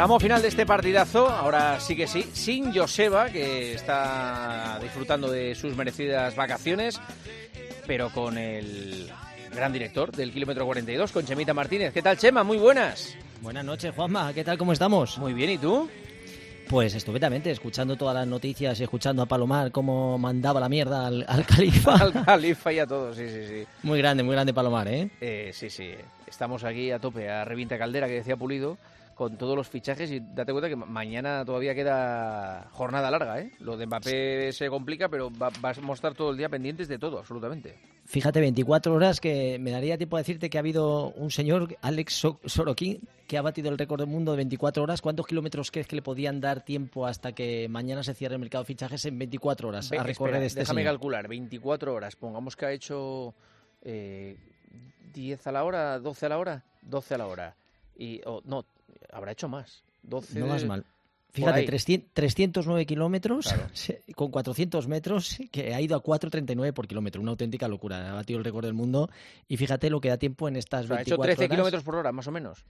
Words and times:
Tramo 0.00 0.18
final 0.18 0.40
de 0.40 0.48
este 0.48 0.64
partidazo, 0.64 1.28
ahora 1.28 1.78
sí 1.78 1.94
que 1.94 2.06
sí, 2.06 2.24
sin 2.32 2.74
Joseba, 2.74 3.28
que 3.28 3.74
está 3.74 4.78
disfrutando 4.80 5.30
de 5.30 5.54
sus 5.54 5.76
merecidas 5.76 6.34
vacaciones, 6.34 6.98
pero 7.86 8.08
con 8.08 8.38
el 8.38 9.10
gran 9.54 9.74
director 9.74 10.10
del 10.10 10.32
kilómetro 10.32 10.64
42, 10.64 11.12
con 11.12 11.26
Chemita 11.26 11.52
Martínez. 11.52 11.92
¿Qué 11.92 12.00
tal, 12.00 12.16
Chema? 12.16 12.42
Muy 12.42 12.56
buenas. 12.56 13.14
Buenas 13.42 13.62
noches, 13.62 13.94
Juanma. 13.94 14.32
¿Qué 14.32 14.42
tal? 14.42 14.56
¿Cómo 14.56 14.72
estamos? 14.72 15.18
Muy 15.18 15.34
bien, 15.34 15.50
¿y 15.50 15.58
tú? 15.58 15.86
Pues 16.66 16.94
estupendamente, 16.94 17.50
escuchando 17.50 17.94
todas 17.96 18.14
las 18.14 18.26
noticias 18.26 18.80
y 18.80 18.84
escuchando 18.84 19.20
a 19.20 19.26
Palomar 19.26 19.70
cómo 19.70 20.16
mandaba 20.16 20.60
la 20.60 20.70
mierda 20.70 21.08
al, 21.08 21.26
al 21.28 21.44
califa. 21.44 21.94
al 22.00 22.24
califa 22.24 22.72
y 22.72 22.78
a 22.78 22.86
todos, 22.86 23.18
sí, 23.18 23.28
sí, 23.28 23.46
sí. 23.46 23.66
Muy 23.82 23.98
grande, 23.98 24.22
muy 24.22 24.32
grande 24.32 24.54
Palomar, 24.54 24.88
¿eh? 24.88 25.10
¿eh? 25.20 25.50
Sí, 25.52 25.68
sí. 25.68 25.90
Estamos 26.30 26.64
aquí 26.64 26.90
a 26.92 26.98
tope, 26.98 27.28
a 27.28 27.44
revienta 27.44 27.76
caldera, 27.76 28.06
que 28.06 28.14
decía 28.14 28.36
Pulido, 28.36 28.78
con 29.14 29.36
todos 29.36 29.54
los 29.54 29.68
fichajes 29.68 30.10
y 30.10 30.20
date 30.20 30.52
cuenta 30.52 30.68
que 30.68 30.76
mañana 30.76 31.44
todavía 31.44 31.74
queda 31.74 32.68
jornada 32.70 33.10
larga, 33.10 33.40
¿eh? 33.40 33.50
Lo 33.58 33.76
de 33.76 33.84
Mbappé 33.84 34.52
se 34.52 34.70
complica, 34.70 35.10
pero 35.10 35.30
va, 35.30 35.50
vamos 35.60 35.90
a 35.90 35.94
estar 35.94 36.14
todo 36.14 36.30
el 36.30 36.38
día 36.38 36.48
pendientes 36.48 36.88
de 36.88 36.98
todo, 36.98 37.18
absolutamente. 37.18 37.76
Fíjate, 38.06 38.40
24 38.40 38.94
horas 38.94 39.20
que 39.20 39.58
me 39.58 39.72
daría 39.72 39.98
tiempo 39.98 40.16
a 40.16 40.20
decirte 40.20 40.48
que 40.48 40.56
ha 40.56 40.60
habido 40.60 41.10
un 41.10 41.30
señor, 41.30 41.76
Alex 41.82 42.26
Sorokin, 42.46 43.00
que 43.26 43.36
ha 43.36 43.42
batido 43.42 43.68
el 43.68 43.76
récord 43.76 44.00
del 44.00 44.08
mundo 44.08 44.30
de 44.30 44.38
24 44.38 44.82
horas. 44.82 45.02
¿Cuántos 45.02 45.26
kilómetros 45.26 45.70
crees 45.70 45.86
que 45.86 45.96
le 45.96 46.02
podían 46.02 46.40
dar 46.40 46.64
tiempo 46.64 47.06
hasta 47.06 47.32
que 47.32 47.68
mañana 47.68 48.02
se 48.02 48.14
cierre 48.14 48.36
el 48.36 48.40
mercado 48.40 48.64
de 48.64 48.68
fichajes 48.68 49.04
en 49.04 49.18
24 49.18 49.68
horas 49.68 49.92
a 49.92 50.02
recorrer 50.02 50.42
este 50.44 50.60
Déjame 50.60 50.82
calcular, 50.82 51.28
24 51.28 51.92
horas. 51.92 52.16
Pongamos 52.16 52.56
que 52.56 52.66
ha 52.66 52.72
hecho 52.72 53.34
eh, 53.82 54.36
10 55.12 55.46
a 55.46 55.52
la 55.52 55.64
hora, 55.64 55.98
12 55.98 56.26
a 56.26 56.28
la 56.28 56.38
hora, 56.38 56.64
12 56.82 57.14
a 57.14 57.18
la 57.18 57.26
hora. 57.26 57.54
Y, 57.96 58.20
no, 58.44 58.64
habrá 59.12 59.32
hecho 59.32 59.48
más. 59.48 59.82
12 60.02 60.40
no 60.40 60.46
más 60.46 60.64
mal. 60.64 60.84
Fíjate, 61.32 61.64
309 62.12 62.86
kilómetros 62.86 63.54
con 64.16 64.30
400 64.30 64.88
metros, 64.88 65.38
que 65.52 65.74
ha 65.74 65.80
ido 65.80 65.96
a 65.96 66.02
4,39 66.02 66.72
por 66.72 66.88
kilómetro. 66.88 67.22
Una 67.22 67.30
auténtica 67.30 67.68
locura. 67.68 68.10
Ha 68.10 68.14
batido 68.14 68.38
el 68.38 68.44
récord 68.44 68.64
del 68.64 68.74
mundo. 68.74 69.10
Y 69.46 69.56
fíjate 69.56 69.90
lo 69.90 70.00
que 70.00 70.08
da 70.08 70.16
tiempo 70.16 70.48
en 70.48 70.56
estas 70.56 70.88
24 70.88 71.22
ha 71.22 71.26
hecho 71.26 71.38
13 71.38 71.48
kilómetros 71.48 71.84
por 71.84 71.94
hora, 71.94 72.10
más 72.10 72.26
o 72.26 72.32
menos. 72.32 72.64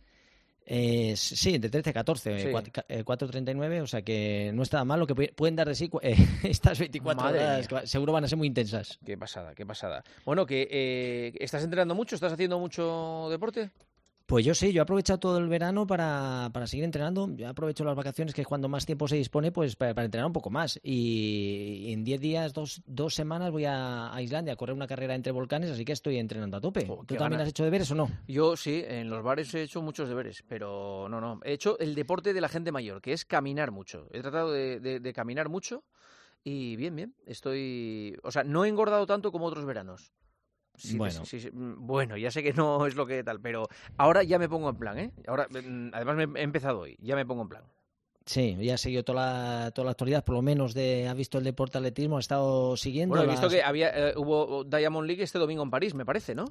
Eh, 0.67 1.15
sí, 1.17 1.59
de 1.59 1.69
13 1.69 1.91
a 1.91 1.93
14, 1.93 2.53
4.39, 2.53 3.83
o 3.83 3.87
sea 3.87 4.03
que 4.03 4.53
no 4.55 4.63
está 4.63 4.85
mal 4.85 5.01
lo 5.01 5.07
que 5.07 5.15
pueden 5.33 5.57
dar 5.57 5.69
de 5.69 5.75
sí 5.75 5.91
eh, 6.03 6.17
estas 6.45 6.79
24 6.79 7.29
horas, 7.29 7.69
seguro 7.85 8.13
van 8.13 8.25
a 8.25 8.29
ser 8.29 8.39
muy 8.39 8.47
intensas. 8.47 8.99
Qué 9.05 9.19
pasada, 9.19 9.55
qué 9.55 9.67
pasada. 9.67 10.05
Bueno, 10.25 10.47
que 10.47 10.69
eh, 10.71 11.33
¿estás 11.41 11.65
entrenando 11.65 11.95
mucho? 11.95 12.15
¿Estás 12.15 12.33
haciendo 12.33 12.59
mucho 12.59 13.29
deporte? 13.31 13.71
Pues 14.31 14.45
yo 14.45 14.55
sí, 14.55 14.73
yo 14.73 14.81
he 14.81 14.85
aprovechado 14.85 15.19
todo 15.19 15.39
el 15.39 15.49
verano 15.49 15.89
para, 15.89 16.51
para 16.53 16.69
seguir 16.69 16.85
entrenando. 16.85 17.29
Yo 17.35 17.49
aprovecho 17.49 17.83
las 17.83 17.97
vacaciones, 17.97 18.33
que 18.33 18.43
es 18.43 18.47
cuando 18.47 18.69
más 18.69 18.87
tiempo 18.87 19.09
se 19.09 19.17
dispone, 19.17 19.51
pues 19.51 19.75
para, 19.75 19.91
entrenar 20.05 20.25
un 20.25 20.33
poco 20.33 20.51
más. 20.51 20.79
Y, 20.85 21.93
en 21.93 22.05
10 22.05 22.21
días, 22.21 22.53
dos, 22.53 22.81
dos 22.87 23.13
semanas, 23.13 23.51
voy 23.51 23.65
a, 23.67 24.13
Islandia 24.21 24.53
a 24.53 24.57
correr 24.57 24.77
una 24.77 24.87
carrera 24.87 25.17
entre 25.17 25.33
volcanes, 25.33 25.69
así 25.69 25.85
que 25.85 25.91
estoy 25.91 26.19
entrenando 26.19 26.59
a 26.59 26.61
tope. 26.61 26.85
¿Tú 26.85 27.17
también 27.17 27.41
has 27.41 27.49
hecho 27.49 27.65
deberes 27.65 27.91
o 27.91 27.97
no? 27.97 28.09
Yo 28.29 28.57
sí, 28.57 28.85
en 28.87 29.11
los 29.11 29.25
bares 29.25 29.53
he 29.53 29.63
hecho 29.63 29.83
muchos 29.83 30.09
deberes, 30.09 30.45
pero 30.47 31.09
no, 31.11 31.21
no. 31.21 31.41
He 31.43 31.55
hecho 31.55 31.77
el 31.81 31.97
deporte 31.97 32.33
de 32.33 32.41
la 32.41 32.49
gente 32.49 32.71
mayor, 32.71 33.03
que 33.03 33.13
es 33.13 33.25
caminar 33.25 33.73
mucho. 33.73 34.07
He 34.13 34.21
tratado 34.21 34.53
de, 34.53 34.79
de 34.79 35.13
caminar 35.13 35.49
mucho 35.49 35.83
y 36.45 36.77
bien, 36.77 36.95
bien. 36.95 37.17
Estoy. 37.27 38.17
O 38.23 38.31
sea, 38.31 38.45
no 38.45 38.65
he 38.65 38.69
engordado 38.69 39.07
tanto 39.07 39.33
como 39.33 39.47
otros 39.47 39.65
veranos 39.65 40.13
bueno. 40.97 41.23
Mm, 41.53 41.87
bueno, 41.87 42.17
ya 42.17 42.31
sé 42.31 42.43
que 42.43 42.53
no 42.53 42.87
es 42.87 42.95
lo 42.95 43.07
que 43.07 43.23
tal, 43.25 43.41
pero 43.41 43.69
ahora 43.97 44.23
ya 44.23 44.39
me 44.39 44.49
pongo 44.49 44.71
en 44.71 44.77
plan, 44.77 44.99
¿eh? 44.99 45.11
Ahora, 45.27 45.47
mm, 45.51 45.91
además 45.93 46.29
me 46.29 46.41
he 46.41 46.43
empezado 46.43 46.81
hoy, 46.81 46.97
ya 47.01 47.17
me 47.17 47.27
pongo 47.27 47.43
en 47.43 47.49
plan. 47.49 47.65
Sí, 48.27 48.57
ya 48.61 48.75
ha 48.75 48.79
seguido 48.79 49.03
toda 49.03 49.23
la, 49.23 49.71
toda 49.73 49.87
la 49.87 49.91
actualidad, 49.93 50.25
por 50.25 50.37
lo 50.37 50.43
menos 50.43 50.75
de 50.75 51.09
ha 51.09 51.15
visto 51.15 51.39
el 51.39 51.45
deporte 51.45 51.79
atletismo, 51.79 52.17
ha 52.17 52.21
estado 52.21 52.77
siguiendo. 52.77 53.17
Bueno, 53.17 53.31
he 53.31 53.35
visto 53.35 53.49
que 53.49 53.63
había 53.63 53.91
eh, 54.11 54.15
hubo 54.17 54.63
Diamond 54.65 55.07
League 55.07 55.23
este 55.23 55.39
domingo 55.39 55.63
en 55.63 55.71
París, 55.71 55.95
me 55.95 56.05
parece, 56.05 56.35
¿no? 56.35 56.45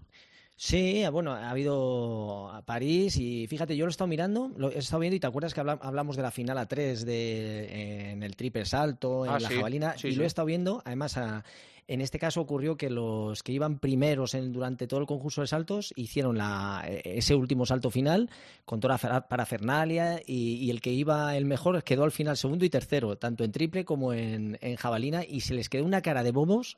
Sí, 0.61 1.05
bueno, 1.09 1.31
ha 1.31 1.51
habido 1.51 2.49
a 2.49 2.63
París 2.63 3.15
y 3.15 3.47
fíjate, 3.47 3.77
yo 3.77 3.85
lo 3.85 3.89
he 3.89 3.91
estado 3.91 4.09
mirando, 4.09 4.51
lo 4.57 4.69
he 4.69 4.79
estado 4.79 4.99
viendo 4.99 5.15
y 5.15 5.19
te 5.21 5.27
acuerdas 5.27 5.53
que 5.53 5.61
hablamos 5.61 6.17
de 6.17 6.21
la 6.21 6.31
final 6.31 6.57
a 6.57 6.65
tres 6.65 7.05
de, 7.05 8.11
en 8.11 8.23
el 8.23 8.35
triple 8.35 8.65
salto, 8.65 9.25
en 9.25 9.31
ah, 9.31 9.39
la 9.39 9.49
jabalina, 9.49 9.95
y 10.03 10.15
lo 10.15 10.23
he 10.23 10.27
estado 10.27 10.47
viendo, 10.47 10.81
además 10.83 11.15
a, 11.15 11.45
en 11.89 12.01
este 12.01 12.19
caso 12.19 12.39
ocurrió 12.39 12.77
que 12.77 12.91
los 12.91 13.41
que 13.41 13.51
iban 13.51 13.79
primeros 13.79 14.35
en, 14.35 14.53
durante 14.53 14.85
todo 14.85 14.99
el 14.99 15.07
concurso 15.07 15.41
de 15.41 15.47
saltos 15.47 15.91
hicieron 15.95 16.37
la, 16.37 16.83
e, 16.87 17.17
ese 17.17 17.33
último 17.33 17.65
salto 17.65 17.89
final 17.89 18.29
con 18.63 18.79
toda 18.79 18.99
la 19.01 19.27
parafernalia 19.27 20.21
y, 20.25 20.53
y, 20.57 20.69
el 20.69 20.81
que 20.81 20.91
iba 20.91 21.35
el 21.35 21.45
mejor 21.45 21.83
quedó 21.83 22.03
al 22.03 22.11
final 22.11 22.37
segundo 22.37 22.63
y 22.63 22.69
tercero, 22.69 23.17
tanto 23.17 23.43
en 23.43 23.51
triple 23.51 23.85
como 23.85 24.13
en, 24.13 24.57
jabalina, 24.77 25.23
y 25.27 25.41
se 25.41 25.55
les 25.55 25.67
quedó 25.67 25.83
una 25.83 26.03
cara 26.03 26.21
de 26.21 26.31
bobos 26.31 26.77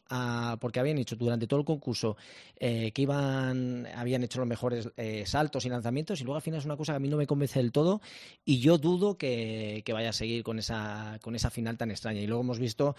porque 0.62 0.80
habían 0.80 0.98
hecho 0.98 1.18
durante 1.18 1.46
todo 1.46 1.60
el 1.60 1.66
concurso 1.66 2.16
eh, 2.56 2.92
que 2.94 3.02
iban, 3.02 3.88
habían 3.94 4.24
hecho 4.24 4.40
los 4.40 4.48
mejores 4.48 4.90
eh, 4.96 5.24
saltos 5.26 5.66
y 5.66 5.70
lanzamientos, 5.70 6.22
y 6.22 6.24
luego 6.24 6.38
al 6.38 6.42
final 6.42 6.60
es 6.60 6.66
una 6.66 6.78
cosa 6.78 6.94
que 6.94 6.98
a 6.98 7.00
mí 7.00 7.10
no 7.10 7.18
me 7.18 7.28
convence 7.28 7.60
del 7.60 7.74
todo, 7.74 8.02
y 8.46 8.60
yo 8.60 8.78
dudo 8.78 9.18
que, 9.18 9.82
que 9.86 9.92
vaya 9.92 10.10
a 10.10 10.14
seguir 10.14 10.44
con 10.44 10.58
esa, 10.58 11.20
con 11.22 11.36
esa 11.36 11.50
final 11.50 11.78
tan 11.78 11.92
extraña. 11.92 12.22
Y 12.22 12.28
luego 12.28 12.44
hemos 12.44 12.60
visto 12.60 12.96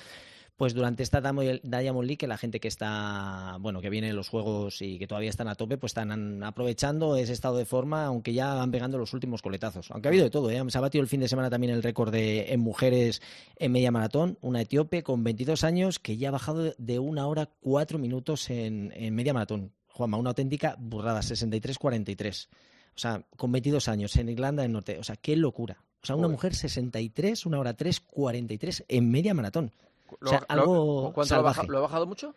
pues 0.57 0.75
durante 0.75 1.03
esta 1.03 1.21
Diamond 1.21 2.07
League 2.07 2.19
que 2.19 2.27
la 2.27 2.37
gente 2.37 2.61
que 2.61 2.69
está, 2.69 3.57
bueno, 3.61 3.81
que 3.81 3.91
viene 3.91 4.09
de 4.09 4.13
los 4.13 4.29
juegos 4.29 4.83
y 4.83 4.99
que 4.99 5.07
todavía 5.07 5.31
están 5.31 5.49
a 5.49 5.55
tope, 5.55 5.79
pues 5.79 5.91
están 5.91 6.43
aprovechando 6.43 7.17
ese 7.17 7.33
estado 7.33 7.57
de 7.57 7.65
forma, 7.65 8.05
aunque 8.05 8.33
ya 8.33 8.55
van 8.55 8.71
pegando 8.71 8.99
los 8.99 9.13
últimos 9.13 9.43
coletazos. 9.43 9.91
Aunque 9.91 10.09
ha 10.09 10.11
habido 10.11 10.25
de 10.25 10.31
todo, 10.31 10.51
¿eh? 10.51 10.63
Se 10.69 10.79
ha 10.79 10.81
batido 10.81 11.03
el 11.03 11.09
fin 11.09 11.21
de 11.21 11.29
semana 11.29 11.51
también 11.51 11.73
el 11.73 11.83
récord 11.83 12.13
de, 12.13 12.53
en 12.53 12.61
mujeres 12.61 13.23
en 13.57 13.73
media 13.73 13.91
maratón, 13.91 14.39
una 14.41 14.61
etíope 14.61 15.03
con 15.03 15.25
22 15.25 15.65
años 15.65 15.99
que 15.99 16.17
ya 16.17 16.29
ha 16.29 16.33
bajado 16.33 16.75
de 16.77 16.99
una 16.99 17.27
hora 17.27 17.51
cuatro 17.61 17.99
minutos 17.99 18.49
en, 18.51 18.93
media 19.15 19.33
maratón. 19.33 19.73
Juanma, 19.89 20.17
una 20.17 20.31
auténtica 20.31 20.77
burrada, 20.79 21.21
63-43. 21.21 22.49
O 22.95 22.99
sea, 22.99 23.25
con 23.37 23.53
22 23.53 23.89
años 23.89 24.17
en 24.17 24.29
Irlanda 24.29 24.63
del 24.63 24.73
Norte. 24.73 24.99
O 24.99 25.03
sea, 25.03 25.17
qué 25.17 25.37
locura. 25.37 25.83
O 26.03 26.07
sea, 26.07 26.17
una 26.17 26.29
mujer 26.29 26.55
63, 26.55 27.47
una 27.47 27.59
hora 27.59 27.75
3, 27.75 28.01
43 28.01 28.85
en 28.89 29.11
media 29.11 29.35
maratón. 29.35 29.73
Lo, 30.21 30.31
algo 30.49 31.13
¿Cuánto 31.13 31.35
lo 31.35 31.41
ha, 31.79 31.81
bajado, 31.81 32.07
mucho? 32.07 32.35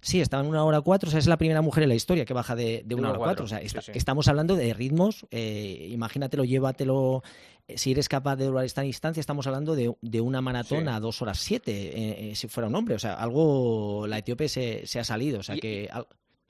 Sí, 0.00 0.20
estaba 0.20 0.42
en 0.42 0.48
una 0.48 0.64
hora 0.64 0.80
cuatro, 0.80 1.08
o 1.08 1.10
sea, 1.10 1.20
es 1.20 1.28
la 1.28 1.36
primera 1.36 1.62
mujer 1.62 1.84
en 1.84 1.88
la 1.88 1.94
historia 1.94 2.24
que 2.24 2.34
baja 2.34 2.56
de, 2.56 2.84
una 2.92 3.10
hora 3.10 3.18
cuatro. 3.18 3.44
O 3.44 3.48
sea, 3.48 3.60
estamos 3.60 4.26
hablando 4.28 4.56
de 4.56 4.74
ritmos, 4.74 5.26
eh, 5.30 5.88
imagínatelo, 5.90 6.44
llévatelo, 6.44 7.22
eh, 7.68 7.78
si 7.78 7.92
eres 7.92 8.08
capaz 8.08 8.36
de 8.36 8.46
durar 8.46 8.64
esta 8.64 8.84
instancia, 8.84 9.20
estamos 9.20 9.46
hablando 9.46 9.76
de, 9.76 10.20
una 10.20 10.40
maratón 10.40 10.88
a 10.88 11.00
dos 11.00 11.22
horas 11.22 11.38
siete, 11.38 11.72
eh, 11.72 12.30
eh, 12.30 12.34
si 12.34 12.48
fuera 12.48 12.68
un 12.68 12.74
hombre. 12.74 12.94
O 12.94 12.98
sea, 12.98 13.14
algo, 13.14 14.06
la 14.06 14.18
etíope 14.18 14.48
se, 14.48 14.86
se 14.86 14.98
ha 15.00 15.04
salido, 15.04 15.40
o 15.40 15.42
sea, 15.42 15.56
que... 15.56 15.88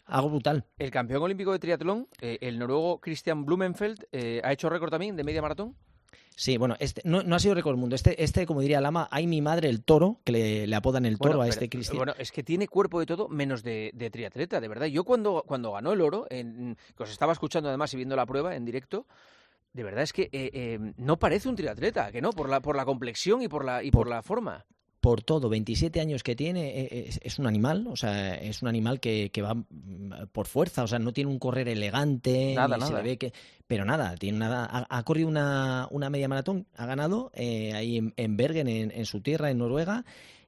algo 0.06 0.30
brutal. 0.30 0.64
El 0.78 0.90
campeón 0.90 1.22
olímpico 1.22 1.52
de 1.52 1.58
triatlón, 1.58 2.08
el 2.20 2.58
noruego 2.58 3.00
Christian 3.00 3.44
Blumenfeld, 3.44 4.06
ha 4.42 4.52
hecho 4.52 4.68
récord 4.68 4.90
también 4.90 5.16
de 5.16 5.24
media 5.24 5.42
maratón. 5.42 5.76
Sí, 6.34 6.56
bueno, 6.56 6.76
este 6.78 7.02
no, 7.04 7.18
ha 7.34 7.38
sido 7.38 7.54
récord 7.54 7.76
mundo. 7.76 7.94
Este, 7.94 8.22
este, 8.22 8.46
como 8.46 8.60
diría 8.60 8.80
Lama, 8.80 9.08
hay 9.10 9.26
mi 9.26 9.40
madre 9.40 9.68
el 9.68 9.82
toro, 9.82 10.20
que 10.24 10.66
le, 10.66 10.74
apodan 10.74 11.04
el 11.04 11.18
toro 11.18 11.42
a 11.42 11.48
este 11.48 11.68
Cristian. 11.68 11.98
Bueno, 11.98 12.14
es 12.18 12.32
que 12.32 12.42
tiene 12.42 12.68
cuerpo 12.68 13.00
de 13.00 13.06
todo 13.06 13.28
menos 13.28 13.62
de, 13.62 13.92
triatleta, 14.12 14.60
de 14.60 14.68
verdad. 14.68 14.86
Yo 14.86 15.04
cuando, 15.04 15.44
cuando 15.46 15.72
ganó 15.72 15.92
el 15.92 16.00
oro, 16.00 16.26
en, 16.30 16.76
que 16.96 17.02
os 17.02 17.10
estaba 17.10 17.32
escuchando 17.32 17.68
además 17.68 17.92
y 17.94 17.96
viendo 17.96 18.16
la 18.16 18.26
prueba 18.26 18.56
en 18.56 18.64
directo, 18.64 19.06
de 19.72 19.82
verdad 19.82 20.02
es 20.02 20.12
que 20.12 20.22
eh, 20.32 20.50
eh, 20.52 20.78
no 20.96 21.18
parece 21.18 21.48
un 21.48 21.56
triatleta, 21.56 22.10
que 22.12 22.22
no, 22.22 22.30
por 22.30 22.48
la, 22.48 22.60
por 22.60 22.76
la 22.76 22.84
complexión 22.84 23.42
y 23.42 23.48
por 23.48 23.64
la, 23.64 23.82
y 23.82 23.90
por 23.90 24.08
la 24.08 24.22
forma 24.22 24.64
por 25.02 25.20
todo, 25.20 25.48
27 25.48 26.00
años 26.00 26.22
que 26.22 26.36
tiene, 26.36 26.78
e, 26.78 26.82
e, 26.84 27.10
es, 27.22 27.38
un 27.40 27.48
animal, 27.48 27.88
o 27.90 27.96
sea, 27.96 28.36
es 28.36 28.62
un 28.62 28.68
animal 28.68 29.00
que, 29.00 29.32
que, 29.32 29.42
va 29.42 29.54
mm, 29.54 30.28
por 30.30 30.46
fuerza, 30.46 30.84
o 30.84 30.86
sea, 30.86 31.00
no 31.00 31.12
tiene 31.12 31.28
un 31.28 31.40
correr 31.40 31.68
elegante, 31.68 32.54
nada, 32.54 32.78
nada. 32.78 32.86
Se 32.86 33.02
ve 33.02 33.18
que, 33.18 33.32
pero 33.66 33.84
nada, 33.84 34.14
tiene 34.14 34.38
nada, 34.38 34.86
ha, 34.88 35.02
corrido 35.02 35.26
una, 35.26 35.88
una, 35.90 36.08
media 36.08 36.28
maratón, 36.28 36.68
ha 36.76 36.86
ganado 36.86 37.32
eh, 37.34 37.72
ahí 37.74 38.12
en, 38.16 38.36
Bergen, 38.36 38.68
en, 38.68 38.92
en, 38.92 39.04
su 39.04 39.20
tierra, 39.22 39.50
en 39.50 39.58
Noruega, 39.58 40.04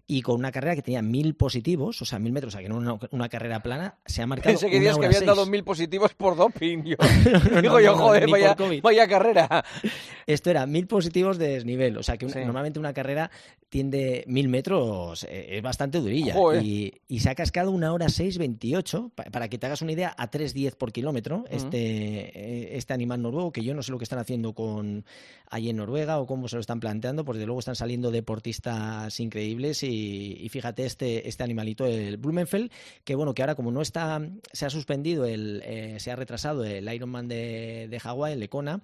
y 0.07 0.21
con 0.21 0.37
una 0.37 0.53
carrera 0.53 0.75
que 0.75 0.83
tenía 0.83 1.01
mil 1.01 1.35
positivos, 1.35 2.03
o 2.03 2.05
sea, 2.05 2.19
mil 2.19 2.33
metros, 2.33 2.53
o 2.53 2.57
sea, 2.57 2.63
que 2.63 2.69
no 2.69 2.77
una, 2.77 2.99
una 3.11 3.29
carrera 3.31 3.63
plana, 3.63 3.97
se 4.05 4.21
ha 4.21 4.27
marcado. 4.27 4.53
Pensé 4.53 4.69
que 4.69 4.79
días 4.79 4.99
que 4.99 5.07
habían 5.07 5.25
dado 5.25 5.47
mil 5.47 5.65
positivos 5.65 6.13
por 6.13 6.37
doping. 6.37 6.83
Yo. 6.85 6.97
Digo 7.63 7.81
yo, 7.81 7.97
joder, 7.97 8.29
vaya, 8.29 8.55
vaya, 8.83 9.09
carrera. 9.09 9.65
Esto 10.27 10.51
era 10.51 10.67
mil 10.67 10.87
positivos 10.87 11.39
de 11.39 11.49
desnivel, 11.49 11.97
o 11.97 12.03
sea, 12.03 12.19
que 12.19 12.27
normalmente 12.27 12.79
una 12.79 12.93
carrera 12.93 13.31
tiende 13.71 14.25
mil 14.27 14.49
metros, 14.49 15.25
eh, 15.25 15.57
es 15.57 15.63
bastante 15.63 16.01
durilla. 16.01 16.35
Y, 16.63 16.93
y, 17.09 17.21
se 17.21 17.31
ha 17.31 17.35
cascado 17.35 17.71
una 17.71 17.93
hora 17.93 18.07
6.28, 18.07 19.11
para 19.31 19.49
que 19.49 19.59
te 19.59 19.67
hagas 19.67 19.83
una 19.83 19.93
idea, 19.93 20.15
a 20.17 20.31
3.10 20.31 20.77
por 20.77 20.93
kilómetro, 20.93 21.45
este, 21.51 21.79
eh, 21.79 22.77
este 22.77 22.93
animal 22.93 23.23
noruego, 23.23 23.53
que 23.53 23.63
yo 23.63 23.75
no 23.75 23.83
sé 23.83 23.91
lo 23.91 23.99
que 23.99 24.05
están 24.05 24.19
haciendo 24.19 24.55
con 24.55 25.05
allí 25.51 25.71
en 25.71 25.77
Noruega 25.77 26.19
o 26.19 26.27
cómo 26.27 26.49
se 26.49 26.57
lo 26.57 26.61
están 26.61 26.81
planteando, 26.81 27.25
porque 27.25 27.41
de 27.41 27.47
luego 27.47 27.61
están 27.61 27.77
saliendo 27.77 28.11
deportistas 28.11 29.19
increíbles 29.21 29.83
y 29.83 29.94
y, 29.95 30.49
fíjate 30.49 30.85
este, 30.85 31.29
este 31.29 31.43
animalito, 31.43 31.87
el 31.87 32.17
Blumenfeld, 32.17 32.71
que 33.05 33.15
bueno, 33.15 33.35
que 33.35 33.43
ahora 33.43 33.55
como 33.55 33.71
no 33.71 33.83
está, 33.83 34.21
se 34.53 34.67
ha 34.67 34.71
suspendido, 34.71 35.25
el, 35.25 35.63
eh, 35.65 35.97
se 36.01 36.11
ha 36.11 36.17
retrasado 36.17 36.65
el 36.65 36.93
Ironman 36.93 37.29
de, 37.29 37.89
de 37.89 38.01
Hawái, 38.01 38.35
el 38.35 38.41
Lecona, 38.41 38.83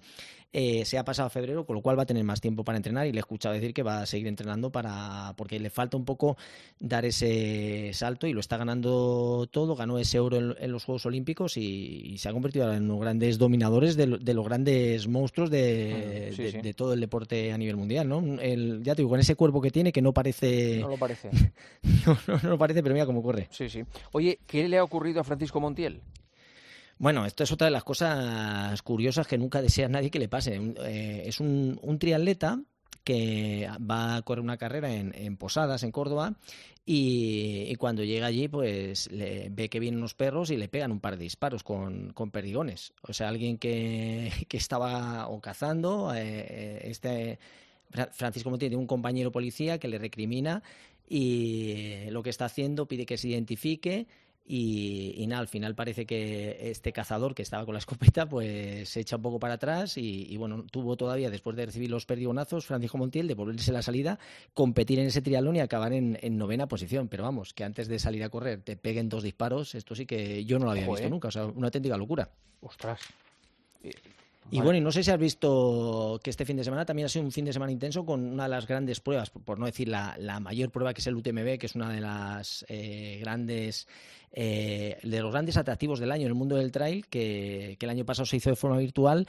eh, 0.53 0.83
se 0.83 0.97
ha 0.97 1.05
pasado 1.05 1.27
a 1.27 1.29
febrero, 1.29 1.65
con 1.65 1.77
lo 1.77 1.81
cual 1.81 1.97
va 1.97 2.03
a 2.03 2.05
tener 2.05 2.25
más 2.25 2.41
tiempo 2.41 2.65
para 2.65 2.75
entrenar 2.75 3.07
y 3.07 3.13
le 3.13 3.19
he 3.19 3.21
escuchado 3.21 3.55
decir 3.55 3.73
que 3.73 3.83
va 3.83 4.01
a 4.01 4.05
seguir 4.05 4.27
entrenando 4.27 4.69
para 4.69 5.33
porque 5.37 5.57
le 5.61 5.69
falta 5.69 5.95
un 5.95 6.03
poco 6.03 6.35
dar 6.77 7.05
ese 7.05 7.91
salto 7.93 8.27
y 8.27 8.33
lo 8.33 8.41
está 8.41 8.57
ganando 8.57 9.47
todo, 9.49 9.77
ganó 9.77 9.97
ese 9.97 10.19
oro 10.19 10.57
en, 10.57 10.71
los 10.71 10.83
Juegos 10.83 11.05
Olímpicos 11.05 11.55
y, 11.55 12.17
se 12.17 12.27
ha 12.27 12.33
convertido 12.33 12.71
en 12.73 12.83
unos 12.83 12.99
grandes 12.99 13.37
dominadores 13.37 13.95
de, 13.95 14.07
los 14.07 14.45
grandes 14.45 15.07
monstruos 15.07 15.49
de, 15.49 16.33
de, 16.61 16.73
todo 16.73 16.93
el 16.93 16.99
deporte 16.99 17.53
a 17.53 17.57
nivel 17.57 17.77
mundial, 17.77 18.09
¿no? 18.09 18.19
El, 18.41 18.83
ya 18.83 18.93
te 18.93 19.01
digo, 19.01 19.09
con 19.09 19.21
ese 19.21 19.35
cuerpo 19.35 19.61
que 19.61 19.71
tiene 19.71 19.93
que 19.93 20.01
no 20.01 20.11
parece... 20.13 20.79
No 20.81 20.97
parece. 21.01 21.29
no, 22.05 22.17
no, 22.43 22.49
lo 22.49 22.57
parece, 22.57 22.83
pero 22.83 22.93
mira 22.93 23.05
cómo 23.05 23.23
corre. 23.23 23.47
Sí, 23.51 23.67
sí. 23.69 23.83
Oye, 24.11 24.39
¿qué 24.45 24.69
le 24.69 24.77
ha 24.77 24.83
ocurrido 24.83 25.19
a 25.19 25.23
Francisco 25.23 25.59
Montiel? 25.59 26.01
Bueno, 26.99 27.25
esto 27.25 27.43
es 27.43 27.51
otra 27.51 27.65
de 27.65 27.71
las 27.71 27.83
cosas 27.83 28.79
curiosas 28.83 29.25
que 29.25 29.39
nunca 29.39 29.59
desea 29.59 29.89
nadie 29.89 30.11
que 30.11 30.19
le 30.19 30.29
pase. 30.29 30.75
Eh, 30.85 31.23
es 31.25 31.39
un, 31.39 31.97
triatleta 31.99 32.61
que 33.03 33.67
va 33.79 34.17
a 34.17 34.21
correr 34.21 34.43
una 34.43 34.57
carrera 34.57 34.93
en, 34.93 35.35
Posadas, 35.35 35.81
en 35.81 35.91
Córdoba, 35.91 36.35
y, 36.85 37.73
cuando 37.77 38.03
llega 38.03 38.27
allí, 38.27 38.47
pues 38.47 39.11
le, 39.11 39.49
ve 39.49 39.67
que 39.67 39.79
vienen 39.79 39.97
unos 39.97 40.13
perros 40.13 40.51
y 40.51 40.57
le 40.57 40.67
pegan 40.67 40.91
un 40.91 40.99
par 40.99 41.17
de 41.17 41.23
disparos 41.23 41.63
con, 41.63 42.13
perdigones. 42.31 42.93
O 43.01 43.13
sea, 43.13 43.29
alguien 43.29 43.57
que, 43.57 44.31
estaba 44.51 45.27
o 45.27 45.41
cazando, 45.41 46.13
eh, 46.13 46.81
este 46.83 47.39
Francisco 48.11 48.49
Montiel 48.49 48.71
tiene 48.71 48.81
un 48.81 48.87
compañero 48.87 49.31
policía 49.31 49.79
que 49.79 49.87
le 49.87 49.97
recrimina 49.97 50.63
y 51.07 52.09
lo 52.09 52.23
que 52.23 52.29
está 52.29 52.45
haciendo 52.45 52.87
pide 52.87 53.05
que 53.05 53.17
se 53.17 53.27
identifique 53.27 54.07
y, 54.53 55.25
nada, 55.27 55.41
al 55.41 55.47
final 55.47 55.75
parece 55.75 56.05
que 56.05 56.71
este 56.71 56.91
cazador 56.91 57.33
que 57.35 57.41
estaba 57.41 57.63
con 57.63 57.73
la 57.73 57.79
escopeta 57.79 58.27
pues 58.27 58.89
se 58.89 58.99
echa 58.99 59.15
un 59.15 59.21
poco 59.21 59.39
para 59.39 59.53
atrás 59.53 59.97
y, 59.97 60.35
bueno, 60.37 60.65
tuvo 60.69 60.97
todavía, 60.97 61.29
después 61.29 61.55
de 61.55 61.65
recibir 61.65 61.89
los 61.89 62.05
perdigonazos, 62.05 62.65
Francisco 62.65 62.97
Montiel, 62.97 63.27
de 63.27 63.33
volverse 63.33 63.71
la 63.71 63.81
salida, 63.81 64.19
competir 64.53 64.99
en 64.99 65.07
ese 65.07 65.21
triatlón 65.21 65.55
y 65.55 65.59
acabar 65.59 65.93
en, 65.93 66.17
novena 66.37 66.67
posición. 66.67 67.07
Pero 67.07 67.23
vamos, 67.23 67.53
que 67.53 67.63
antes 67.63 67.87
de 67.87 67.99
salir 67.99 68.23
a 68.23 68.29
correr 68.29 68.61
te 68.61 68.75
peguen 68.75 69.09
dos 69.09 69.23
disparos, 69.23 69.75
esto 69.75 69.95
sí 69.95 70.05
que 70.05 70.43
yo 70.43 70.59
no 70.59 70.65
lo 70.65 70.71
había 70.71 70.87
visto 70.87 71.09
nunca, 71.09 71.29
o 71.29 71.31
sea, 71.31 71.45
una 71.45 71.67
auténtica 71.67 71.95
locura. 71.95 72.29
Ostras. 72.61 72.99
Y 74.49 74.59
bueno, 74.59 74.77
y 74.77 74.81
no 74.81 74.91
sé 74.91 75.03
si 75.03 75.11
has 75.11 75.19
visto 75.19 76.19
que 76.23 76.29
este 76.29 76.45
fin 76.45 76.57
de 76.57 76.63
semana 76.63 76.85
también 76.85 77.05
ha 77.05 77.09
sido 77.09 77.23
un 77.23 77.31
fin 77.31 77.45
de 77.45 77.53
semana 77.53 77.71
intenso 77.71 78.05
con 78.05 78.25
una 78.33 78.43
de 78.43 78.49
las 78.49 78.67
grandes 78.67 78.99
pruebas, 78.99 79.29
por 79.29 79.59
no 79.59 79.65
decir 79.65 79.87
la, 79.87 80.39
mayor 80.41 80.71
prueba 80.71 80.93
que 80.93 81.01
es 81.01 81.07
el 81.07 81.15
UTMB, 81.15 81.57
que 81.57 81.67
es 81.67 81.75
una 81.75 81.89
de 81.89 82.01
las 82.01 82.65
eh, 82.67 83.19
grandes 83.21 83.87
eh, 84.33 84.97
de 85.03 85.21
los 85.21 85.31
grandes 85.31 85.57
atractivos 85.57 85.99
del 85.99 86.11
año 86.11 86.23
en 86.23 86.29
el 86.29 86.35
mundo 86.35 86.55
del 86.55 86.71
trail, 86.71 87.05
que, 87.07 87.77
el 87.79 87.89
año 87.89 88.05
pasado 88.05 88.25
se 88.25 88.37
hizo 88.37 88.49
de 88.49 88.55
forma 88.55 88.77
virtual 88.77 89.27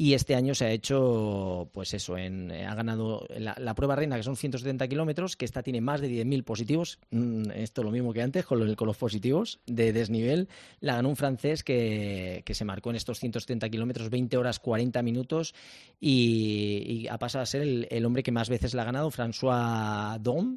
y 0.00 0.14
este 0.14 0.34
año 0.34 0.54
se 0.54 0.64
ha 0.64 0.70
hecho, 0.70 1.68
pues 1.74 1.92
eso, 1.92 2.16
en, 2.16 2.50
ha 2.50 2.74
ganado 2.74 3.26
la, 3.36 3.74
prueba 3.74 3.96
reina, 3.96 4.16
que 4.16 4.22
son 4.22 4.34
170 4.34 4.88
kilómetros, 4.88 5.36
que 5.36 5.44
esta 5.44 5.62
tiene 5.62 5.82
más 5.82 6.00
de 6.00 6.08
10.000 6.08 6.42
positivos. 6.42 6.98
Mm, 7.10 7.50
esto 7.50 7.82
es 7.82 7.84
lo 7.84 7.90
mismo 7.90 8.14
que 8.14 8.22
antes 8.22 8.46
con, 8.46 8.66
los 8.66 8.96
positivos 8.96 9.60
de 9.66 9.92
desnivel. 9.92 10.48
La 10.80 10.94
ganó 10.94 11.10
un 11.10 11.16
francés 11.16 11.62
que, 11.62 12.42
se 12.50 12.64
marcó 12.64 12.88
en 12.88 12.96
estos 12.96 13.20
170 13.20 13.68
kilómetros 13.68 14.08
20 14.08 14.38
horas 14.38 14.58
40 14.58 15.02
minutos 15.02 15.54
y, 16.00 17.06
ha 17.10 17.18
pasado 17.18 17.42
a 17.42 17.46
ser 17.46 17.60
el, 17.60 18.06
hombre 18.06 18.22
que 18.22 18.32
más 18.32 18.48
veces 18.48 18.72
la 18.72 18.80
ha 18.80 18.86
ganado, 18.86 19.10
François 19.10 20.18
Dom, 20.18 20.56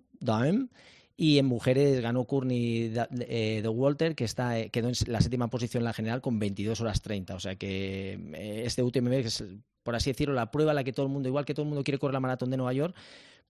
y 1.16 1.38
en 1.38 1.46
mujeres 1.46 2.02
ganó 2.02 2.26
Courtney 2.26 2.90
de, 2.90 3.08
eh, 3.22 3.68
Walter, 3.68 4.16
que 4.16 4.24
está, 4.24 4.60
eh, 4.60 4.70
quedó 4.70 4.90
en 4.90 4.96
la 5.08 5.22
séptima 5.22 5.50
posición 5.50 5.82
en 5.82 5.86
la 5.86 5.94
general 5.94 6.22
con 6.22 6.40
22 6.40 6.82
horas 6.82 7.02
30. 7.02 7.36
O 7.36 7.40
sea 7.40 7.56
que 7.56 8.14
eh, 8.34 8.64
este 8.66 8.82
UTMB 8.82 9.14
es, 9.14 9.44
por 9.84 9.96
así 9.96 10.10
decirlo, 10.10 10.34
la 10.34 10.50
prueba 10.50 10.72
a 10.72 10.74
la 10.74 10.84
que 10.84 10.94
todo 10.94 11.06
el 11.06 11.12
mundo, 11.12 11.30
igual 11.30 11.46
que 11.46 11.54
todo 11.54 11.64
el 11.64 11.70
mundo 11.70 11.84
quiere 11.84 12.00
correr 12.00 12.14
la 12.14 12.20
maratón 12.20 12.50
de 12.50 12.58
Nueva 12.58 12.74
York, 12.74 12.96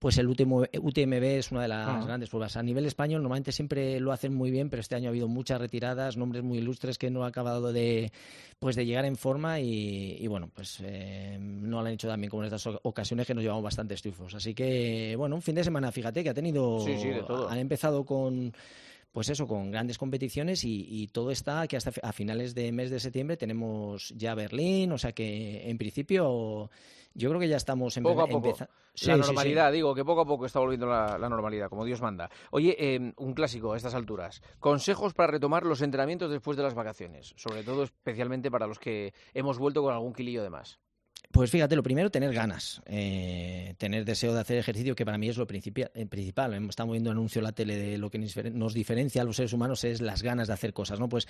pues 0.04 0.18
el 0.18 0.28
UTMB 0.28 1.24
es 1.24 1.50
una 1.54 1.62
de 1.62 1.70
las 1.70 2.06
grandes 2.06 2.30
pruebas. 2.30 2.58
A 2.58 2.62
nivel 2.62 2.86
español 2.86 3.22
normalmente 3.22 3.54
siempre 3.54 4.02
lo 4.02 4.12
hacen 4.12 4.34
muy 4.34 4.52
bien, 4.52 4.70
pero 4.70 4.82
este 4.82 4.96
año 4.96 5.08
ha 5.08 5.12
habido 5.12 5.30
muchas 5.30 5.62
retiradas, 5.62 6.18
nombres 6.18 6.44
muy 6.44 6.58
ilustres 6.58 6.98
que 6.98 7.10
no 7.10 7.24
han 7.24 7.30
acabado 7.30 7.72
de, 7.72 8.12
pues 8.60 8.76
de 8.76 8.86
llegar 8.86 9.06
en 9.06 9.16
forma 9.16 9.62
y, 9.62 10.28
bueno, 10.28 10.50
pues 10.54 10.82
eh, 10.84 11.38
no 11.40 11.82
lo 11.82 11.88
han 11.88 11.94
hecho 11.94 12.10
también 12.10 12.30
como 12.30 12.44
en 12.44 12.54
estas 12.54 12.68
ocasiones 12.84 13.26
que 13.26 13.34
nos 13.34 13.46
llevamos 13.46 13.64
bastante 13.64 13.94
estufos. 13.94 14.36
Así 14.36 14.54
que, 14.54 15.16
bueno, 15.18 15.38
un 15.38 15.42
fin 15.42 15.56
de 15.56 15.64
semana, 15.64 15.90
fíjate, 15.90 16.22
que 16.22 16.32
ha 16.32 16.34
tenido... 16.34 16.86
Han 17.50 17.60
empezado 17.60 18.04
con 18.04 18.54
pues 19.14 19.30
eso, 19.30 19.48
con 19.48 19.72
grandes 19.72 19.98
competiciones 19.98 20.64
y, 20.66 21.08
todo 21.14 21.30
está 21.30 21.68
que 21.68 21.78
hasta 21.78 21.92
a 22.02 22.12
finales 22.12 22.56
de 22.56 22.72
mes 22.72 22.90
de 22.90 23.00
septiembre 23.00 23.38
tenemos 23.38 24.10
ya 24.18 24.34
Berlín, 24.34 24.92
o 24.92 24.98
sea 24.98 25.12
que 25.12 25.70
en 25.70 25.78
principio 25.78 26.72
yo 27.14 27.30
creo 27.30 27.40
que 27.40 27.48
ya 27.48 27.58
estamos 27.58 27.96
en 27.96 28.04
poco 28.04 28.24
a 28.24 28.28
poco. 28.28 28.56
la 29.06 29.18
normalidad, 29.18 29.72
digo, 29.72 29.94
que 29.94 30.04
poco 30.04 30.22
a 30.22 30.26
poco 30.26 30.48
está 30.48 30.60
volviendo 30.60 30.88
la, 30.88 31.30
normalidad, 31.30 31.70
como 31.70 31.86
Dios 31.86 32.02
manda. 32.02 32.32
Oye, 32.50 32.96
em, 32.96 33.14
un 33.18 33.34
clásico 33.36 33.74
a 33.74 33.78
estas 33.78 33.94
alturas. 33.94 34.42
Consejos 34.60 35.14
para 35.14 35.32
retomar 35.32 35.64
los 35.64 35.84
entrenamientos 35.84 36.32
después 36.32 36.58
de 36.58 36.64
las 36.64 36.74
vacaciones, 36.74 37.36
sobre 37.38 37.64
todo 37.64 37.84
especialmente 37.84 38.50
para 38.50 38.66
los 38.66 38.80
que 38.80 39.14
hemos 39.36 39.60
vuelto 39.60 39.84
con 39.84 39.94
algún 39.94 40.14
kilillo 40.14 40.42
de 40.42 40.50
más. 40.50 40.80
Pues 41.34 41.50
fíjate, 41.50 41.76
lo 41.76 41.82
primero, 41.82 42.12
tener 42.12 42.32
ganas, 42.32 42.80
eh, 42.86 43.74
tener 43.80 44.06
deseo 44.06 44.36
de 44.36 44.40
hacer 44.40 44.60
ejercicio, 44.60 44.96
que 44.96 45.04
para 45.04 45.18
mí 45.18 45.30
es 45.30 45.38
lo 45.38 45.48
eh, 45.50 46.06
principal. 46.06 46.54
Estamos 46.70 46.94
viendo 46.94 47.10
anuncio 47.10 47.40
en 47.40 47.46
la 47.46 47.54
tele 47.54 47.76
de 47.76 47.98
lo 47.98 48.12
que 48.12 48.20
nos 48.20 48.76
diferencia 48.76 49.24
a 49.24 49.26
los 49.26 49.38
seres 49.38 49.52
humanos 49.52 49.84
es 49.84 50.00
las 50.00 50.22
ganas 50.22 50.48
de 50.48 50.54
hacer 50.54 50.74
cosas, 50.74 51.00
¿no? 51.00 51.10
Pues 51.10 51.28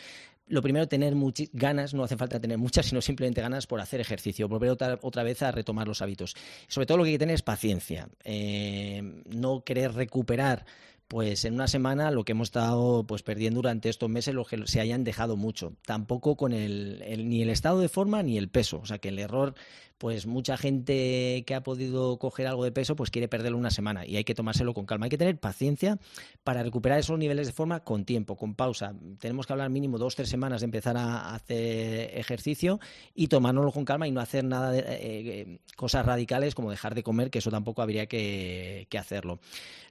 lo 0.48 0.62
primero, 0.62 0.90
tener 0.90 1.16
ganas, 1.54 1.94
no 1.94 2.04
hace 2.04 2.18
falta 2.18 2.42
tener 2.42 2.58
muchas, 2.58 2.88
sino 2.88 3.02
simplemente 3.02 3.40
ganas 3.40 3.66
por 3.66 3.80
hacer 3.80 4.02
ejercicio, 4.02 4.50
volver 4.50 4.72
otra, 4.72 5.00
otra 5.04 5.24
vez 5.24 5.42
a 5.42 5.54
retomar 5.54 5.88
los 5.88 6.02
hábitos. 6.02 6.36
Sobre 6.68 6.86
todo 6.86 6.98
lo 6.98 7.06
que 7.06 7.12
hay 7.12 7.16
que 7.16 7.20
tener 7.20 7.36
es 7.36 7.42
paciencia, 7.42 8.10
eh, 8.26 9.22
no 9.30 9.64
querer 9.64 9.94
recuperar 9.94 10.66
pues 11.08 11.46
en 11.46 11.54
una 11.54 11.68
semana 11.68 12.12
lo 12.12 12.26
que 12.26 12.32
hemos 12.32 12.48
estado 12.48 13.06
pues 13.06 13.24
perdiendo 13.24 13.60
durante 13.60 13.90
estos 13.90 14.10
meses 14.10 14.34
lo 14.34 14.46
que 14.46 14.66
se 14.66 14.80
hayan 14.80 15.04
dejado 15.04 15.36
mucho 15.36 15.74
tampoco 15.86 16.36
con 16.36 16.54
el, 16.54 17.04
ni 17.30 17.42
el 17.42 17.50
estado 17.50 17.80
de 17.82 17.90
forma 17.90 18.24
ni 18.24 18.38
el 18.38 18.50
peso 18.50 18.80
o 18.82 18.86
sea 18.86 18.98
que 18.98 19.10
el 19.10 19.20
error 19.20 19.54
pues 19.98 20.28
mucha 20.28 20.58
gente 20.58 21.44
que 21.46 21.56
ha 21.56 21.64
podido 21.64 22.18
coger 22.18 22.48
algo 22.48 22.64
de 22.64 22.72
peso, 22.72 22.96
pues 22.96 23.10
quiere 23.10 23.28
perderlo 23.28 23.58
una 23.58 23.72
semana 23.72 24.06
y 24.06 24.18
hay 24.18 24.24
que 24.24 24.36
tomárselo 24.36 24.74
con 24.74 24.86
calma. 24.86 25.06
Hay 25.06 25.10
que 25.10 25.18
tener 25.18 25.40
paciencia 25.40 25.98
para 26.44 26.64
recuperar 26.64 27.00
esos 27.00 27.18
niveles 27.18 27.48
de 27.48 27.54
forma 27.54 27.82
con 27.82 28.06
tiempo, 28.06 28.36
con 28.36 28.56
pausa. 28.56 28.94
Tenemos 29.20 29.48
que 29.48 29.54
hablar 29.54 29.70
mínimo 29.70 29.98
dos, 29.98 30.16
tres 30.16 30.30
semanas 30.30 30.62
de 30.62 30.66
empezar 30.66 30.98
a 30.98 31.34
hacer 31.34 32.18
ejercicio 32.18 32.80
y 33.14 33.28
tomárnoslo 33.28 33.72
con 33.72 33.86
calma 33.86 34.08
y 34.08 34.12
no 34.12 34.22
hacer 34.22 34.44
nada 34.44 34.72
de 34.72 34.80
eh, 34.80 34.86
eh, 34.90 35.60
cosas 35.76 36.06
radicales 36.06 36.56
como 36.56 36.72
dejar 36.72 36.96
de 36.96 37.04
comer, 37.04 37.30
que 37.30 37.40
eso 37.40 37.52
tampoco 37.52 37.82
habría 37.82 38.08
que, 38.08 38.88
que 38.90 38.98
hacerlo. 38.98 39.40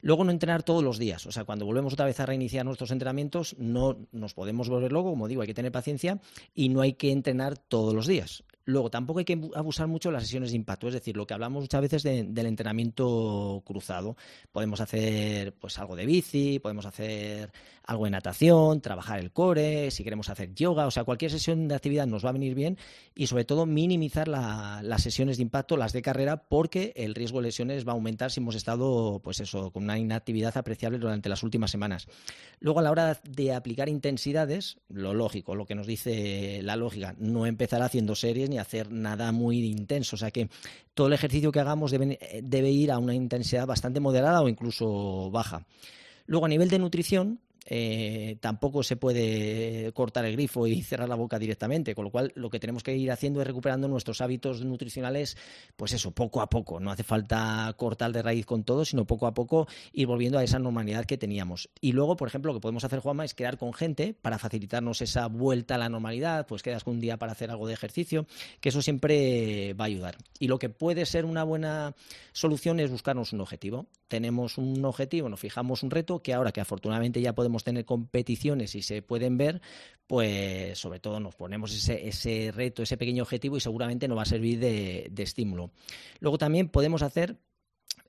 Luego 0.01 0.25
no 0.25 0.31
entrenar 0.31 0.63
todos 0.63 0.83
los 0.83 0.99
días, 0.99 1.27
o 1.27 1.33
sea, 1.33 1.45
cuando 1.45 1.65
volvemos 1.65 1.93
otra 1.93 2.07
vez 2.07 2.21
a 2.21 2.27
reiniciar 2.27 2.65
nuestros 2.65 2.91
entrenamientos, 2.91 3.57
no 3.59 3.97
nos 4.13 4.35
podemos 4.35 4.69
volver 4.69 4.93
luego, 4.93 5.11
como 5.11 5.29
digo, 5.29 5.43
hay 5.43 5.49
que 5.49 5.55
tener 5.55 5.73
paciencia 5.73 6.21
y 6.55 6.69
no 6.69 6.81
hay 6.81 6.95
que 6.95 7.13
entrenar 7.13 7.57
todos 7.57 7.95
los 7.95 8.07
días. 8.07 8.45
Luego, 8.65 8.91
tampoco 8.91 9.19
hay 9.19 9.25
que 9.25 9.41
abusar 9.55 9.89
mucho 9.89 10.09
de 10.09 10.15
las 10.15 10.23
sesiones 10.23 10.51
de 10.51 10.57
impacto, 10.57 10.89
es 10.89 10.95
decir, 10.95 11.17
lo 11.17 11.27
que 11.27 11.35
hablamos 11.35 11.63
muchas 11.63 11.81
veces 11.81 12.03
del 12.03 12.47
entrenamiento 12.47 13.63
cruzado. 13.67 14.17
Podemos 14.53 14.81
hacer 14.81 15.55
pues 15.55 15.79
algo 15.79 15.97
de 15.97 16.07
bici, 16.07 16.59
podemos 16.61 16.87
hacer 16.87 17.51
algo 17.85 18.05
de 18.05 18.13
natación, 18.13 18.81
trabajar 18.81 19.19
el 19.19 19.33
core, 19.33 19.91
si 19.91 20.05
queremos 20.05 20.29
hacer 20.29 20.55
yoga, 20.55 20.87
o 20.87 20.91
sea, 20.91 21.03
cualquier 21.03 21.33
sesión 21.33 21.67
de 21.67 21.75
actividad 21.75 22.07
nos 22.07 22.25
va 22.25 22.31
a 22.31 22.33
venir 22.33 22.55
bien 22.55 22.79
y 23.15 23.27
sobre 23.27 23.45
todo 23.45 23.67
minimizar 23.67 24.29
las 24.29 25.03
sesiones 25.03 25.39
de 25.39 25.43
impacto, 25.43 25.77
las 25.77 25.93
de 25.93 26.03
carrera, 26.03 26.45
porque 26.49 26.93
el 26.95 27.15
riesgo 27.15 27.39
de 27.39 27.49
lesiones 27.49 27.87
va 27.87 27.93
a 27.93 27.95
aumentar 27.95 28.31
si 28.31 28.41
hemos 28.41 28.55
estado, 28.55 29.21
pues 29.25 29.41
eso, 29.41 29.73
con 29.73 29.85
una 29.85 29.99
inactividad 29.99 30.57
apreciable 30.57 30.99
durante 30.99 31.29
las 31.29 31.43
últimas 31.43 31.71
semanas. 31.73 32.07
Luego, 32.61 32.79
a 32.79 32.83
la 32.83 32.91
hora 32.93 33.21
de 33.29 33.53
aplicar 33.53 33.89
intensidades, 33.89 34.79
lo 34.89 35.15
lógico, 35.15 35.57
lo 35.57 35.67
que 35.67 35.75
nos 35.75 35.87
dice 35.87 36.61
la 36.63 36.77
lógica, 36.77 37.17
no 37.19 37.47
empezar 37.47 37.83
haciendo 37.83 38.15
series 38.15 38.52
ni 38.53 38.59
hacer 38.59 38.93
nada 38.93 39.33
muy 39.33 39.65
intenso. 39.65 40.17
O 40.17 40.19
sea 40.19 40.31
que 40.31 40.49
todo 40.95 41.07
el 41.09 41.13
ejercicio 41.15 41.51
que 41.51 41.61
hagamos 41.61 41.91
debe, 41.91 42.19
debe 42.43 42.71
ir 42.71 42.93
a 42.93 42.99
una 42.99 43.15
intensidad 43.15 43.67
bastante 43.67 44.01
moderada 44.01 44.43
o 44.43 44.49
incluso 44.49 45.31
baja. 45.31 45.67
Luego, 46.27 46.47
a 46.47 46.49
nivel 46.49 46.69
de 46.69 46.79
nutrición, 46.79 47.41
eh, 47.67 48.37
tampoco 48.41 48.83
se 48.83 48.97
puede 48.97 49.93
cortar 49.93 50.25
el 50.25 50.33
grifo 50.33 50.67
y 50.67 50.83
cerrar 50.83 51.09
la 51.09 51.15
boca 51.15 51.39
directamente, 51.39 51.95
con 51.95 52.05
lo 52.05 52.11
cual 52.11 52.33
lo 52.35 52.51
que 52.51 52.61
tenemos 52.61 52.83
que 52.83 52.97
ir 52.97 53.11
haciendo 53.11 53.41
es 53.41 53.47
recuperando 53.47 53.89
nuestros 53.89 54.21
hábitos 54.21 54.65
nutricionales, 54.65 55.37
pues 55.77 55.93
eso, 55.93 56.11
poco 56.11 56.41
a 56.41 56.49
poco. 56.49 56.81
No 56.81 56.91
hace 56.91 57.03
falta 57.03 57.73
cortar 57.77 58.13
de 58.13 58.23
raíz 58.23 58.47
con 58.47 58.65
todo, 58.65 58.85
sino 58.85 59.07
poco 59.07 59.27
a 59.27 59.35
poco 59.35 59.69
ir 59.93 60.07
volviendo 60.07 60.39
a 60.39 60.45
esa 60.45 60.59
normalidad 60.59 61.05
que 61.05 61.19
teníamos. 61.19 61.69
Y 61.81 61.93
luego, 61.93 62.17
por 62.17 62.29
ejemplo, 62.29 62.53
lo 62.53 62.59
que 62.59 62.63
podemos 62.63 62.85
hacer, 62.85 63.01
Juanma, 63.01 63.25
es 63.25 63.35
quedar 63.35 63.59
con 63.59 63.73
gente 63.73 64.15
para 64.15 64.39
facilitarnos 64.39 65.01
esa 65.03 65.27
vuelta 65.27 65.77
a 65.77 65.79
la 65.79 65.89
normalidad, 65.89 66.47
pues 66.47 66.63
quedas 66.63 66.85
con 66.85 66.95
un 66.95 67.01
día 67.01 67.17
para 67.17 67.33
hacer 67.33 67.51
algo 67.51 67.67
de 67.67 67.75
ejercicio, 67.75 68.27
que 68.61 68.71
eso 68.71 68.83
siempre 68.83 69.75
va 69.75 69.85
a 69.85 69.87
ayudar. 69.87 70.17
Y 70.39 70.49
lo 70.49 70.59
que 70.59 70.69
puede 70.69 71.07
ser 71.07 71.25
una 71.25 71.45
buena 71.45 71.95
solución 72.33 72.81
es 72.81 72.91
buscarnos 72.91 73.33
un 73.33 73.41
objetivo. 73.41 73.87
Tenemos 74.09 74.59
un 74.59 74.85
objetivo, 74.85 75.29
nos 75.29 75.41
fijamos 75.41 75.83
un 75.83 75.91
reto, 75.91 76.23
que 76.23 76.35
ahora 76.35 76.53
que 76.53 76.61
afortunadamente 76.61 77.21
ya 77.21 77.35
podemos 77.35 77.52
tener 77.65 77.85
competiciones 77.85 78.75
y 78.75 78.83
se 78.83 79.03
pueden 79.03 79.37
ver, 79.37 79.61
pues 80.07 80.79
sobre 80.79 81.01
todo 81.01 81.21
nos 81.21 81.35
ponemos 81.35 81.75
ese, 81.75 82.09
ese 82.09 82.53
reto, 82.53 82.83
ese 82.83 82.97
pequeño 82.97 83.23
objetivo 83.23 83.57
y 83.57 83.61
seguramente 83.61 84.09
nos 84.09 84.19
va 84.19 84.23
a 84.23 84.27
servir 84.27 84.59
de, 84.59 85.11
estímulo. 85.19 85.71
Luego 86.21 86.39
también 86.39 86.69
podemos 86.69 87.03
hacer 87.03 87.37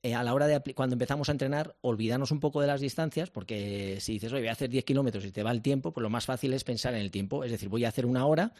eh, 0.01 0.15
a 0.15 0.23
la 0.23 0.33
hora 0.33 0.47
de 0.47 0.73
cuando 0.73 0.93
empezamos 0.93 1.29
a 1.29 1.33
entrenar, 1.33 1.75
olvidarnos 1.81 2.31
un 2.31 2.39
poco 2.39 2.61
de 2.61 2.67
las 2.67 2.81
distancias, 2.81 3.29
porque 3.29 3.97
si 3.99 4.13
dices, 4.13 4.31
oye, 4.31 4.41
voy 4.41 4.49
a 4.49 4.53
hacer 4.53 4.69
10 4.69 4.83
kilómetros 4.85 5.25
y 5.25 5.31
te 5.31 5.43
va 5.43 5.51
el 5.51 5.61
tiempo, 5.61 5.91
pues 5.91 6.01
lo 6.01 6.09
más 6.09 6.25
fácil 6.25 6.53
es 6.53 6.63
pensar 6.63 6.93
en 6.93 7.01
el 7.01 7.11
tiempo. 7.11 7.43
Es 7.43 7.51
decir, 7.51 7.69
voy 7.69 7.85
a 7.85 7.89
hacer 7.89 8.05
una 8.05 8.25
hora 8.25 8.53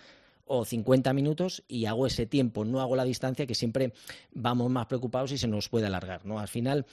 o 0.46 0.66
50 0.66 1.14
minutos 1.14 1.64
y 1.68 1.86
hago 1.86 2.06
ese 2.06 2.26
tiempo, 2.26 2.66
no 2.66 2.82
hago 2.82 2.96
la 2.96 3.06
distancia 3.06 3.46
que 3.46 3.56
siempre 3.56 3.94
vamos 4.34 4.70
más 4.70 4.88
preocupados 4.88 5.32
y 5.32 5.38
se 5.38 5.48
nos 5.48 5.70
puede 5.70 5.88
alargar, 5.88 6.26
¿no? 6.26 6.40
Al 6.40 6.48
final 6.48 6.86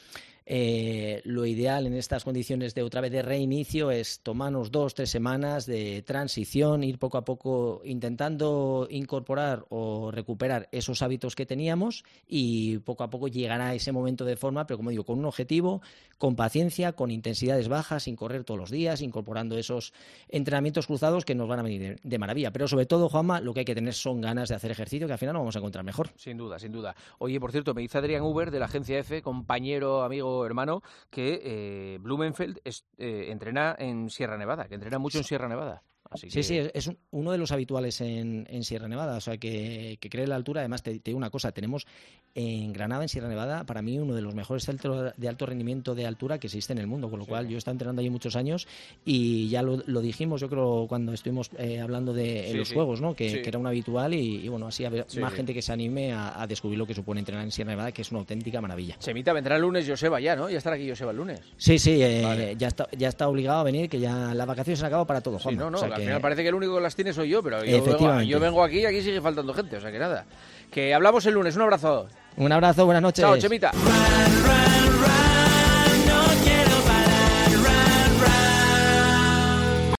eh, 0.46 1.20
lo 1.24 1.46
ideal 1.46 1.86
en 1.86 1.94
estas 1.94 2.24
condiciones 2.24 2.74
de 2.74 2.82
otra 2.82 3.00
vez 3.00 3.12
de 3.12 3.22
reinicio 3.22 3.90
es 3.90 4.20
tomarnos 4.20 4.70
dos, 4.70 4.94
tres 4.94 5.10
semanas 5.10 5.66
de 5.66 6.02
transición, 6.02 6.82
ir 6.82 6.98
poco 6.98 7.18
a 7.18 7.24
poco 7.24 7.82
intentando 7.84 8.88
incorporar 8.90 9.64
o 9.68 10.10
recuperar 10.10 10.68
esos 10.72 11.02
hábitos 11.02 11.34
que 11.34 11.46
teníamos 11.46 12.04
y 12.26 12.78
poco 12.78 13.04
a 13.04 13.10
poco 13.10 13.28
llegará 13.28 13.74
ese 13.74 13.92
momento 13.92 14.24
de 14.24 14.36
forma, 14.36 14.66
pero 14.66 14.78
como 14.78 14.90
digo, 14.90 15.04
con 15.04 15.18
un 15.18 15.24
objetivo, 15.24 15.82
con 16.18 16.36
paciencia, 16.36 16.92
con 16.92 17.10
intensidades 17.10 17.68
bajas, 17.68 18.04
sin 18.04 18.16
correr 18.16 18.44
todos 18.44 18.58
los 18.58 18.70
días, 18.70 19.00
incorporando 19.00 19.56
esos 19.56 19.92
entrenamientos 20.28 20.86
cruzados 20.86 21.24
que 21.24 21.34
nos 21.34 21.48
van 21.48 21.60
a 21.60 21.62
venir 21.62 21.98
de, 22.02 22.18
maravilla. 22.18 22.52
Pero 22.52 22.68
sobre 22.68 22.86
todo, 22.86 23.08
Juanma, 23.08 23.40
lo 23.40 23.54
que 23.54 23.60
hay 23.60 23.64
que 23.64 23.74
tener 23.74 23.94
son 23.94 24.20
ganas 24.20 24.48
de 24.48 24.54
hacer 24.54 24.70
ejercicio, 24.70 25.06
que 25.06 25.14
al 25.14 25.18
final 25.18 25.34
nos 25.34 25.40
vamos 25.40 25.56
a 25.56 25.60
encontrar 25.60 25.84
mejor. 25.84 26.10
Sin 26.16 26.36
duda, 26.36 26.58
sin 26.58 26.72
duda. 26.72 26.94
Oye, 27.18 27.40
por 27.40 27.52
cierto, 27.52 27.72
me 27.72 27.82
dice 27.82 27.98
Adrián 27.98 28.22
Uber 28.22 28.50
de 28.50 28.58
la 28.58 28.66
agencia 28.66 28.98
F, 28.98 29.22
compañero, 29.22 30.02
amigo 30.02 30.39
hermano 30.46 30.82
que 31.10 31.40
eh, 31.42 31.98
Blumenfeld 32.00 32.60
eh, 32.64 33.26
entrena 33.30 33.76
en 33.78 34.10
Sierra 34.10 34.36
Nevada, 34.36 34.68
que 34.68 34.74
entrena 34.74 34.98
mucho 34.98 35.18
en 35.18 35.24
Sierra 35.24 35.48
Nevada. 35.48 35.82
Sí, 36.16 36.42
sí, 36.42 36.58
es 36.74 36.90
uno 37.12 37.30
de 37.30 37.38
los 37.38 37.52
habituales 37.52 38.00
en, 38.00 38.64
Sierra 38.64 38.88
Nevada, 38.88 39.16
o 39.16 39.20
sea, 39.20 39.38
que, 39.38 39.96
cree 40.10 40.26
la 40.26 40.34
altura. 40.34 40.60
Además, 40.60 40.82
te, 40.82 41.00
digo 41.04 41.16
una 41.16 41.30
cosa, 41.30 41.52
tenemos 41.52 41.86
en 42.34 42.72
Granada, 42.72 43.02
en 43.02 43.08
Sierra 43.08 43.28
Nevada, 43.28 43.64
para 43.64 43.80
mí 43.80 43.96
uno 43.98 44.14
de 44.14 44.20
los 44.20 44.34
mejores 44.34 44.64
centros 44.64 45.12
de 45.16 45.28
alto 45.28 45.46
rendimiento 45.46 45.94
de 45.94 46.06
altura 46.06 46.38
que 46.38 46.48
existe 46.48 46.72
en 46.72 46.80
el 46.80 46.88
mundo, 46.88 47.10
con 47.10 47.20
lo 47.20 47.26
cual 47.26 47.48
yo 47.48 47.54
he 47.54 47.58
estado 47.58 47.74
entrenando 47.74 48.00
allí 48.00 48.10
muchos 48.10 48.34
años 48.34 48.66
y 49.04 49.48
ya 49.50 49.62
lo, 49.62 49.76
dijimos, 50.00 50.40
yo 50.40 50.48
creo, 50.48 50.86
cuando 50.88 51.12
estuvimos 51.12 51.50
eh, 51.58 51.80
hablando 51.80 52.12
de 52.12 52.54
los 52.54 52.72
juegos, 52.72 53.00
¿no? 53.00 53.14
Que, 53.14 53.42
era 53.50 53.58
un 53.58 53.66
habitual 53.66 54.14
y, 54.14 54.48
bueno, 54.48 54.66
así 54.66 54.84
habrá 54.84 55.06
más 55.20 55.32
gente 55.32 55.54
que 55.54 55.62
se 55.62 55.72
anime 55.72 56.12
a, 56.12 56.44
descubrir 56.48 56.78
lo 56.78 56.86
que 56.86 56.94
supone 56.94 57.20
entrenar 57.20 57.44
en 57.44 57.52
Sierra 57.52 57.70
Nevada, 57.70 57.92
que 57.92 58.02
es 58.02 58.10
una 58.10 58.20
auténtica 58.20 58.60
maravilla. 58.60 58.96
Semita, 58.98 59.32
vendrá 59.32 59.56
el 59.56 59.62
lunes 59.62 59.88
Joseba 59.88 60.18
ya, 60.20 60.34
¿no? 60.34 60.50
Ya 60.50 60.58
estará 60.58 60.74
aquí 60.74 60.88
Joseba 60.88 61.12
el 61.12 61.18
lunes. 61.18 61.40
Sí, 61.56 61.78
sí, 61.78 62.02
eh, 62.02 62.56
ya, 62.58 62.68
está, 62.68 62.88
ya 62.96 63.08
está 63.08 63.28
obligado 63.28 63.60
a 63.60 63.62
venir, 63.62 63.88
que 63.88 64.00
ya 64.00 64.34
las 64.34 64.46
vacaciones 64.46 64.80
se 64.80 64.84
han 64.84 64.88
acabado 64.88 65.06
para 65.06 65.20
todo, 65.20 65.38
Juan. 65.38 65.56
no, 65.56 65.70
no, 65.70 65.78
al 66.00 66.06
final 66.06 66.20
parece 66.20 66.42
que 66.42 66.48
el 66.48 66.54
único 66.54 66.74
que 66.74 66.80
las 66.80 66.94
tiene 66.94 67.12
soy 67.12 67.28
yo, 67.28 67.42
pero 67.42 67.64
yo 67.64 67.82
vengo, 67.84 68.22
yo 68.22 68.40
vengo 68.40 68.62
aquí 68.62 68.80
y 68.80 68.86
aquí 68.86 69.02
sigue 69.02 69.20
faltando 69.20 69.54
gente, 69.54 69.76
o 69.76 69.80
sea 69.80 69.90
que 69.90 69.98
nada. 69.98 70.24
Que 70.70 70.94
hablamos 70.94 71.24
el 71.26 71.34
lunes, 71.34 71.56
un 71.56 71.62
abrazo. 71.62 72.08
Un 72.36 72.52
abrazo, 72.52 72.84
buenas 72.84 73.02
noches. 73.02 73.22
Chao, 73.22 73.36
Chemita. 73.38 73.72